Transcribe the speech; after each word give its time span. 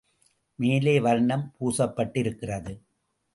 மேலே 0.55 0.99
வர்ணம் 0.99 1.43
பூசப்பட்டிருக்கிறது. 1.59 2.73